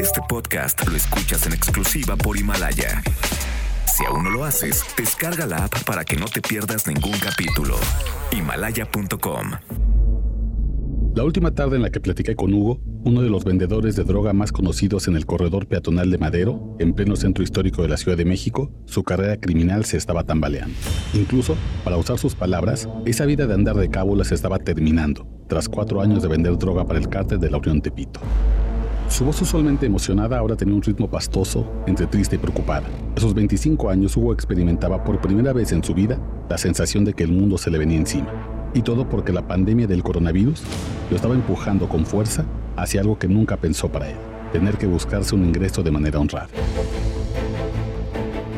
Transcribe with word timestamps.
Este 0.00 0.20
podcast 0.28 0.86
lo 0.88 0.96
escuchas 0.96 1.46
en 1.46 1.52
exclusiva 1.52 2.16
por 2.16 2.36
Himalaya. 2.36 3.02
Si 3.86 4.04
aún 4.04 4.24
no 4.24 4.30
lo 4.30 4.44
haces, 4.44 4.84
descarga 4.96 5.46
la 5.46 5.64
app 5.64 5.84
para 5.84 6.04
que 6.04 6.16
no 6.16 6.26
te 6.26 6.40
pierdas 6.40 6.86
ningún 6.86 7.18
capítulo. 7.18 7.76
Himalaya.com. 8.30 9.50
La 11.14 11.24
última 11.24 11.52
tarde 11.52 11.76
en 11.76 11.82
la 11.82 11.90
que 11.90 12.00
platiqué 12.00 12.34
con 12.34 12.54
Hugo, 12.54 12.80
uno 13.04 13.22
de 13.22 13.28
los 13.28 13.44
vendedores 13.44 13.96
de 13.96 14.04
droga 14.04 14.32
más 14.32 14.52
conocidos 14.52 15.08
en 15.08 15.16
el 15.16 15.26
corredor 15.26 15.66
peatonal 15.66 16.10
de 16.10 16.18
Madero, 16.18 16.76
en 16.78 16.92
pleno 16.92 17.16
centro 17.16 17.42
histórico 17.42 17.82
de 17.82 17.88
la 17.88 17.96
Ciudad 17.96 18.16
de 18.16 18.24
México, 18.24 18.72
su 18.86 19.02
carrera 19.04 19.38
criminal 19.38 19.84
se 19.84 19.96
estaba 19.96 20.24
tambaleando. 20.24 20.74
Incluso, 21.14 21.56
para 21.84 21.96
usar 21.96 22.18
sus 22.18 22.34
palabras, 22.34 22.88
esa 23.06 23.26
vida 23.26 23.46
de 23.46 23.54
andar 23.54 23.76
de 23.76 23.90
cábulas 23.90 24.32
estaba 24.32 24.58
terminando, 24.58 25.26
tras 25.48 25.68
cuatro 25.68 26.00
años 26.00 26.22
de 26.22 26.28
vender 26.28 26.58
droga 26.58 26.84
para 26.84 26.98
el 26.98 27.08
cártel 27.08 27.38
de 27.38 27.50
la 27.50 27.58
Unión 27.58 27.80
Tepito. 27.80 28.20
Su 29.08 29.24
voz 29.24 29.40
usualmente 29.42 29.86
emocionada 29.86 30.38
ahora 30.38 30.56
tenía 30.56 30.74
un 30.74 30.82
ritmo 30.82 31.08
pastoso, 31.08 31.70
entre 31.86 32.06
triste 32.06 32.36
y 32.36 32.38
preocupada. 32.38 32.86
A 33.16 33.20
sus 33.20 33.34
25 33.34 33.90
años, 33.90 34.16
Hugo 34.16 34.32
experimentaba 34.32 35.04
por 35.04 35.20
primera 35.20 35.52
vez 35.52 35.72
en 35.72 35.84
su 35.84 35.94
vida 35.94 36.18
la 36.48 36.58
sensación 36.58 37.04
de 37.04 37.12
que 37.12 37.22
el 37.22 37.30
mundo 37.30 37.58
se 37.58 37.70
le 37.70 37.78
venía 37.78 37.98
encima. 37.98 38.28
Y 38.72 38.82
todo 38.82 39.08
porque 39.08 39.32
la 39.32 39.46
pandemia 39.46 39.86
del 39.86 40.02
coronavirus 40.02 40.62
lo 41.10 41.16
estaba 41.16 41.34
empujando 41.34 41.88
con 41.88 42.06
fuerza 42.06 42.44
hacia 42.76 43.02
algo 43.02 43.18
que 43.18 43.28
nunca 43.28 43.56
pensó 43.56 43.92
para 43.92 44.08
él, 44.08 44.16
tener 44.52 44.78
que 44.78 44.86
buscarse 44.86 45.34
un 45.34 45.44
ingreso 45.44 45.82
de 45.82 45.90
manera 45.92 46.18
honrada. 46.18 46.48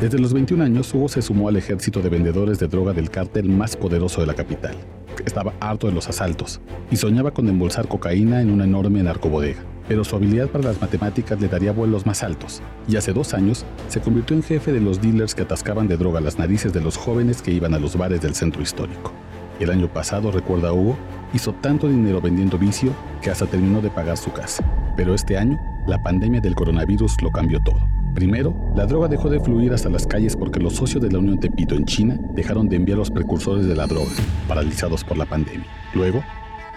Desde 0.01 0.17
los 0.17 0.33
21 0.33 0.63
años, 0.63 0.93
Hugo 0.93 1.09
se 1.09 1.21
sumó 1.21 1.49
al 1.49 1.57
ejército 1.57 2.01
de 2.01 2.09
vendedores 2.09 2.57
de 2.57 2.67
droga 2.67 2.93
del 2.93 3.11
cártel 3.11 3.49
más 3.49 3.75
poderoso 3.75 4.21
de 4.21 4.27
la 4.27 4.33
capital. 4.33 4.75
Estaba 5.23 5.53
harto 5.59 5.87
de 5.87 5.93
los 5.93 6.07
asaltos 6.07 6.61
y 6.89 6.95
soñaba 6.95 7.31
con 7.31 7.47
embolsar 7.49 7.87
cocaína 7.87 8.41
en 8.41 8.49
una 8.49 8.63
enorme 8.63 9.03
narcobodega 9.03 9.76
pero 9.87 10.03
su 10.03 10.15
habilidad 10.15 10.49
para 10.49 10.65
las 10.65 10.81
matemáticas 10.81 11.39
le 11.39 11.47
daría 11.47 11.71
vuelos 11.71 12.05
más 12.05 12.23
altos, 12.23 12.61
y 12.87 12.95
hace 12.95 13.13
dos 13.13 13.33
años 13.33 13.65
se 13.87 14.01
convirtió 14.01 14.35
en 14.35 14.43
jefe 14.43 14.71
de 14.71 14.81
los 14.81 15.01
dealers 15.01 15.35
que 15.35 15.43
atascaban 15.43 15.87
de 15.87 15.97
droga 15.97 16.21
las 16.21 16.37
narices 16.37 16.73
de 16.73 16.81
los 16.81 16.97
jóvenes 16.97 17.41
que 17.41 17.51
iban 17.51 17.73
a 17.73 17.79
los 17.79 17.95
bares 17.95 18.21
del 18.21 18.35
centro 18.35 18.61
histórico. 18.61 19.11
El 19.59 19.71
año 19.71 19.91
pasado, 19.91 20.31
recuerda 20.31 20.71
Hugo, 20.71 20.95
hizo 21.33 21.51
tanto 21.53 21.87
dinero 21.87 22.21
vendiendo 22.21 22.59
vicio 22.59 22.91
que 23.21 23.31
hasta 23.31 23.47
terminó 23.47 23.81
de 23.81 23.89
pagar 23.89 24.17
su 24.17 24.31
casa. 24.31 24.63
Pero 24.95 25.15
este 25.15 25.37
año, 25.37 25.59
la 25.87 26.01
pandemia 26.01 26.41
del 26.41 26.53
coronavirus 26.53 27.21
lo 27.23 27.31
cambió 27.31 27.59
todo. 27.61 27.79
Primero, 28.13 28.55
la 28.75 28.85
droga 28.85 29.07
dejó 29.07 29.29
de 29.29 29.39
fluir 29.39 29.73
hasta 29.73 29.89
las 29.89 30.05
calles 30.05 30.35
porque 30.35 30.59
los 30.59 30.73
socios 30.73 31.03
de 31.03 31.11
la 31.11 31.19
Unión 31.19 31.39
Tepito 31.39 31.75
en 31.75 31.85
China 31.85 32.19
dejaron 32.33 32.67
de 32.67 32.75
enviar 32.75 32.97
los 32.97 33.11
precursores 33.11 33.65
de 33.65 33.75
la 33.75 33.87
droga, 33.87 34.11
paralizados 34.47 35.03
por 35.03 35.17
la 35.17 35.25
pandemia. 35.25 35.67
Luego, 35.93 36.23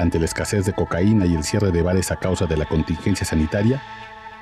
ante 0.01 0.19
la 0.19 0.25
escasez 0.25 0.65
de 0.65 0.73
cocaína 0.73 1.27
y 1.27 1.35
el 1.35 1.45
cierre 1.45 1.71
de 1.71 1.83
bares 1.83 2.11
a 2.11 2.17
causa 2.17 2.47
de 2.47 2.57
la 2.57 2.65
contingencia 2.65 3.27
sanitaria, 3.27 3.83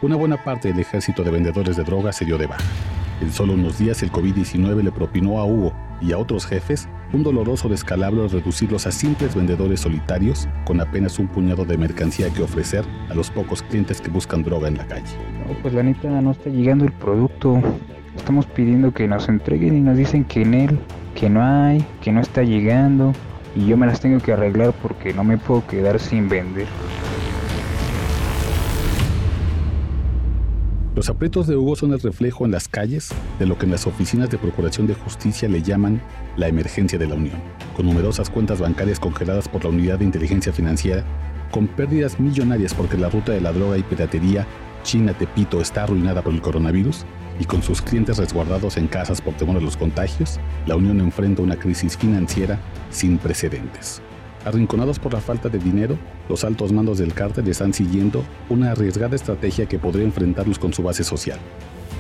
una 0.01 0.17
buena 0.17 0.42
parte 0.45 0.69
del 0.69 0.78
ejército 0.78 1.25
de 1.25 1.31
vendedores 1.31 1.77
de 1.77 1.84
drogas 1.84 2.17
se 2.17 2.25
dio 2.25 2.39
de 2.39 2.47
baja. 2.47 2.64
En 3.20 3.33
solo 3.33 3.55
unos 3.55 3.79
días 3.79 4.03
el 4.05 4.12
COVID-19 4.12 4.83
le 4.83 4.92
propinó 4.92 5.41
a 5.41 5.45
Hugo 5.45 5.73
y 6.01 6.12
a 6.12 6.19
otros 6.19 6.47
jefes 6.47 6.89
un 7.12 7.25
doloroso 7.25 7.69
descalabro 7.69 8.23
al 8.23 8.31
reducirlos 8.31 8.86
a 8.86 8.92
simples 8.92 9.34
vendedores 9.34 9.81
solitarios 9.81 10.48
con 10.64 10.81
apenas 10.81 11.19
un 11.19 11.27
puñado 11.27 11.64
de 11.64 11.77
mercancía 11.77 12.31
que 12.31 12.42
ofrecer 12.42 12.84
a 13.11 13.14
los 13.14 13.31
pocos 13.31 13.62
clientes 13.62 14.01
que 14.01 14.11
buscan 14.11 14.45
droga 14.45 14.69
en 14.69 14.77
la 14.77 14.86
calle. 14.86 15.17
No, 15.48 15.55
pues 15.61 15.75
la 15.75 15.83
neta 15.83 16.09
no 16.20 16.31
está 16.31 16.51
llegando 16.51 16.84
el 16.84 16.92
producto. 16.92 17.61
Estamos 18.17 18.47
pidiendo 18.47 18.92
que 18.92 19.09
nos 19.09 19.29
entreguen 19.29 19.77
y 19.77 19.81
nos 19.81 19.97
dicen 19.97 20.25
que 20.25 20.42
en 20.42 20.55
él, 20.55 20.79
que 21.17 21.29
no 21.29 21.42
hay, 21.42 21.84
que 22.01 22.12
no 22.12 22.20
está 22.20 22.45
llegando 22.45 23.12
y 23.59 23.67
yo 23.67 23.77
me 23.77 23.87
las 23.87 24.01
tengo 24.01 24.20
que 24.20 24.33
arreglar 24.33 24.73
porque 24.81 25.12
no 25.12 25.25
me 25.25 25.37
puedo 25.37 25.67
quedar 25.67 25.98
sin 25.98 26.28
vender. 26.28 26.67
Los 30.95 31.09
aprietos 31.09 31.47
de 31.47 31.56
Hugo 31.56 31.75
son 31.77 31.92
el 31.92 32.01
reflejo 32.01 32.45
en 32.45 32.53
las 32.53 32.69
calles 32.69 33.11
de 33.39 33.47
lo 33.47 33.59
que 33.59 33.67
en 33.67 33.73
las 33.73 33.86
oficinas 33.86 34.31
de 34.31 34.39
Procuración 34.39 34.86
de 34.86 34.95
Justicia 34.95 35.48
le 35.48 35.62
llaman 35.62 36.01
la 36.36 36.48
emergencia 36.48 36.98
de 36.98 37.06
la 37.06 37.14
Unión, 37.14 37.36
con 37.77 37.86
numerosas 37.86 38.30
cuentas 38.30 38.61
bancarias 38.61 39.01
congeladas 39.01 39.48
por 39.48 39.64
la 39.64 39.70
Unidad 39.70 39.98
de 39.98 40.05
Inteligencia 40.05 40.52
Financiera, 40.52 41.05
con 41.51 41.67
pérdidas 41.67 42.20
millonarias 42.20 42.74
porque 42.74 42.97
la 42.97 43.11
ruta 43.11 43.33
de 43.33 43.41
la 43.41 43.52
droga 43.52 43.79
y 43.79 43.83
piratería 43.83 44.47
China-Tepito 44.83 45.61
está 45.61 45.84
arruinada 45.84 46.22
por 46.22 46.33
el 46.33 46.40
coronavirus 46.40 47.05
y 47.40 47.44
con 47.44 47.62
sus 47.62 47.80
clientes 47.80 48.18
resguardados 48.18 48.77
en 48.77 48.89
casas 48.89 49.20
por 49.20 49.34
temor 49.34 49.56
a 49.56 49.61
los 49.61 49.77
contagios, 49.77 50.40
la 50.66 50.77
Unión 50.77 51.00
enfrenta 51.00 51.42
una 51.42 51.56
crisis 51.56 51.96
financiera 51.96 52.58
sin 52.90 53.18
precedentes. 53.18 54.02
Arrinconados 54.44 54.98
por 54.98 55.12
la 55.12 55.20
falta 55.20 55.48
de 55.48 55.58
dinero, 55.58 55.98
los 56.28 56.44
altos 56.44 56.72
mandos 56.72 56.98
del 56.98 57.12
cártel 57.12 57.48
están 57.48 57.74
siguiendo 57.74 58.24
una 58.48 58.72
arriesgada 58.72 59.17
estrategia 59.17 59.67
que 59.67 59.78
podría 59.78 60.05
enfrentarlos 60.05 60.58
con 60.58 60.72
su 60.72 60.83
base 60.83 61.05
social. 61.05 61.38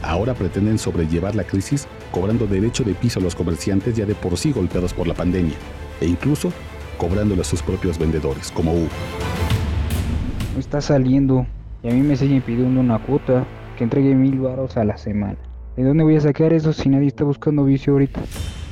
Ahora 0.02 0.34
pretenden 0.34 0.78
sobrellevar 0.78 1.34
la 1.34 1.44
crisis 1.44 1.88
cobrando 2.12 2.46
derecho 2.46 2.84
de 2.84 2.94
piso 2.94 3.18
a 3.18 3.22
los 3.22 3.34
comerciantes 3.34 3.96
ya 3.96 4.06
de 4.06 4.14
por 4.14 4.36
sí 4.36 4.52
golpeados 4.52 4.94
por 4.94 5.08
la 5.08 5.14
pandemia, 5.14 5.56
e 6.00 6.06
incluso 6.06 6.52
cobrándole 6.96 7.40
a 7.42 7.44
sus 7.44 7.62
propios 7.62 7.98
vendedores, 7.98 8.50
como. 8.52 8.72
No 8.72 10.60
está 10.60 10.80
saliendo 10.80 11.46
y 11.82 11.88
a 11.88 11.92
mí 11.92 12.00
me 12.02 12.16
siguen 12.16 12.42
pidiendo 12.42 12.80
una 12.80 12.98
cuota 12.98 13.44
que 13.76 13.84
entregue 13.84 14.14
mil 14.14 14.40
baros 14.40 14.76
a 14.76 14.84
la 14.84 14.96
semana. 14.96 15.36
¿De 15.76 15.84
dónde 15.84 16.02
voy 16.02 16.16
a 16.16 16.20
sacar 16.20 16.52
eso 16.52 16.72
si 16.72 16.88
nadie 16.88 17.06
está 17.06 17.22
buscando 17.22 17.64
vicio 17.64 17.92
ahorita? 17.92 18.20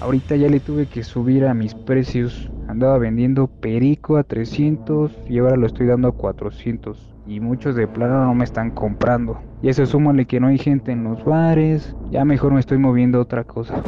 Ahorita 0.00 0.34
ya 0.34 0.49
le 0.49 0.59
tuve 0.59 0.87
que 0.87 1.05
subir 1.05 1.47
a 1.47 1.55
mis 1.55 1.72
precios. 1.75 2.50
Andaba 2.66 2.99
vendiendo 2.99 3.47
perico 3.47 4.16
a 4.16 4.25
300 4.25 5.12
y 5.28 5.39
ahora 5.39 5.56
lo 5.56 5.66
estoy 5.66 5.87
dando 5.87 6.09
a 6.09 6.12
400. 6.12 7.15
Y 7.28 7.39
muchos 7.39 7.77
de 7.77 7.87
plano 7.87 8.25
no 8.25 8.34
me 8.34 8.45
están 8.45 8.72
comprando. 8.72 9.39
Y 9.62 9.69
eso 9.69 9.87
súmale 9.87 10.27
que 10.27 10.41
no 10.41 10.49
hay 10.49 10.59
gente 10.59 10.91
en 10.91 11.05
los 11.05 11.25
bares. 11.25 11.95
Ya 12.11 12.25
mejor 12.25 12.53
me 12.53 12.61
estoy 12.61 12.78
moviendo 12.78 13.19
a 13.19 13.22
otra 13.22 13.45
cosa. 13.45 13.81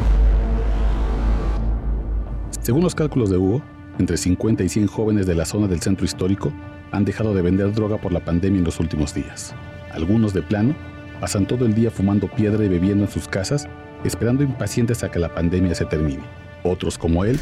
Según 2.60 2.82
los 2.82 2.94
cálculos 2.94 3.30
de 3.30 3.36
Hugo, 3.36 3.62
entre 3.98 4.16
50 4.16 4.62
y 4.62 4.68
100 4.68 4.86
jóvenes 4.86 5.26
de 5.26 5.34
la 5.34 5.44
zona 5.44 5.66
del 5.66 5.80
centro 5.80 6.04
histórico 6.04 6.52
han 6.92 7.04
dejado 7.04 7.34
de 7.34 7.42
vender 7.42 7.72
droga 7.72 7.98
por 7.98 8.12
la 8.12 8.20
pandemia 8.20 8.58
en 8.58 8.64
los 8.64 8.80
últimos 8.80 9.14
días. 9.14 9.54
Algunos 9.92 10.32
de 10.32 10.42
plano 10.42 10.74
pasan 11.20 11.46
todo 11.46 11.66
el 11.66 11.74
día 11.74 11.90
fumando 11.90 12.28
piedra 12.28 12.64
y 12.64 12.68
bebiendo 12.68 13.04
en 13.04 13.10
sus 13.10 13.28
casas, 13.28 13.68
esperando 14.04 14.42
impacientes 14.42 15.02
a 15.02 15.10
que 15.10 15.18
la 15.18 15.34
pandemia 15.34 15.74
se 15.74 15.84
termine. 15.84 16.22
Otros 16.62 16.98
como 16.98 17.24
él, 17.24 17.38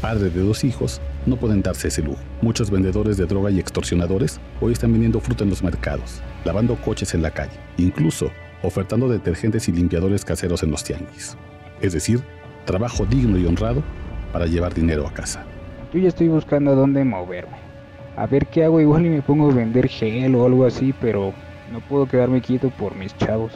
padre 0.00 0.30
de 0.30 0.40
dos 0.40 0.64
hijos, 0.64 1.00
no 1.26 1.36
pueden 1.36 1.62
darse 1.62 1.88
ese 1.88 2.02
lujo. 2.02 2.20
Muchos 2.42 2.70
vendedores 2.70 3.16
de 3.16 3.26
droga 3.26 3.50
y 3.50 3.58
extorsionadores 3.58 4.40
hoy 4.60 4.72
están 4.72 4.92
vendiendo 4.92 5.20
fruta 5.20 5.44
en 5.44 5.50
los 5.50 5.62
mercados, 5.62 6.22
lavando 6.44 6.76
coches 6.76 7.14
en 7.14 7.22
la 7.22 7.30
calle, 7.30 7.58
incluso 7.76 8.30
ofertando 8.62 9.08
detergentes 9.08 9.68
y 9.68 9.72
limpiadores 9.72 10.24
caseros 10.24 10.62
en 10.62 10.70
los 10.70 10.84
tianguis. 10.84 11.36
Es 11.80 11.92
decir, 11.92 12.22
trabajo 12.64 13.06
digno 13.06 13.38
y 13.38 13.46
honrado 13.46 13.82
para 14.32 14.46
llevar 14.46 14.74
dinero 14.74 15.06
a 15.06 15.12
casa. 15.12 15.44
Yo 15.92 16.00
ya 16.00 16.08
estoy 16.08 16.28
buscando 16.28 16.74
dónde 16.74 17.04
moverme. 17.04 17.67
A 18.18 18.26
ver 18.26 18.48
qué 18.48 18.64
hago, 18.64 18.80
igual 18.80 19.06
y 19.06 19.10
me 19.10 19.22
pongo 19.22 19.48
a 19.48 19.54
vender 19.54 19.86
gel 19.86 20.34
o 20.34 20.44
algo 20.44 20.66
así, 20.66 20.92
pero 21.00 21.32
no 21.72 21.78
puedo 21.78 22.06
quedarme 22.06 22.40
quieto 22.40 22.68
por 22.68 22.96
mis 22.96 23.16
chavos. 23.16 23.52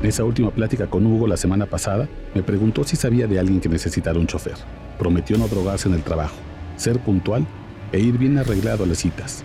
En 0.00 0.08
esa 0.08 0.24
última 0.24 0.50
plática 0.50 0.86
con 0.86 1.04
Hugo 1.04 1.26
la 1.26 1.36
semana 1.36 1.66
pasada, 1.66 2.08
me 2.34 2.42
preguntó 2.42 2.84
si 2.84 2.96
sabía 2.96 3.26
de 3.26 3.38
alguien 3.38 3.60
que 3.60 3.68
necesitara 3.68 4.18
un 4.18 4.26
chofer. 4.26 4.54
Prometió 4.98 5.36
no 5.36 5.46
drogarse 5.46 5.88
en 5.88 5.94
el 5.94 6.02
trabajo, 6.02 6.36
ser 6.76 7.00
puntual 7.00 7.46
e 7.92 8.00
ir 8.00 8.16
bien 8.16 8.38
arreglado 8.38 8.84
a 8.84 8.86
las 8.86 8.96
citas. 8.96 9.44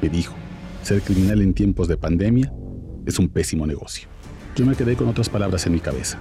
Me 0.00 0.08
dijo, 0.08 0.34
ser 0.80 1.02
criminal 1.02 1.42
en 1.42 1.52
tiempos 1.52 1.88
de 1.88 1.98
pandemia 1.98 2.50
es 3.04 3.18
un 3.18 3.28
pésimo 3.28 3.66
negocio. 3.66 4.08
Yo 4.56 4.64
me 4.64 4.76
quedé 4.76 4.96
con 4.96 5.08
otras 5.08 5.28
palabras 5.28 5.66
en 5.66 5.74
mi 5.74 5.80
cabeza. 5.80 6.20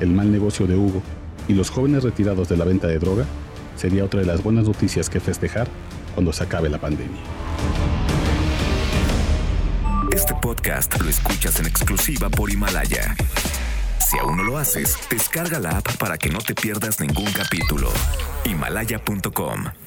El 0.00 0.10
mal 0.10 0.32
negocio 0.32 0.66
de 0.66 0.74
Hugo 0.74 1.00
y 1.46 1.52
los 1.52 1.70
jóvenes 1.70 2.02
retirados 2.02 2.48
de 2.48 2.56
la 2.56 2.64
venta 2.64 2.88
de 2.88 2.98
droga 2.98 3.24
sería 3.76 4.04
otra 4.04 4.20
de 4.20 4.26
las 4.26 4.42
buenas 4.42 4.66
noticias 4.66 5.08
que 5.10 5.20
festejar 5.20 5.68
cuando 6.14 6.32
se 6.32 6.44
acabe 6.44 6.68
la 6.68 6.78
pandemia. 6.78 7.20
Este 10.12 10.34
podcast 10.40 11.00
lo 11.00 11.10
escuchas 11.10 11.58
en 11.60 11.66
exclusiva 11.66 12.30
por 12.30 12.50
Himalaya. 12.50 13.16
Si 13.98 14.18
aún 14.18 14.36
no 14.36 14.44
lo 14.44 14.58
haces, 14.58 14.96
descarga 15.10 15.58
la 15.58 15.78
app 15.78 15.96
para 15.96 16.18
que 16.18 16.28
no 16.30 16.38
te 16.38 16.54
pierdas 16.54 17.00
ningún 17.00 17.30
capítulo. 17.32 17.90
Himalaya.com 18.44 19.83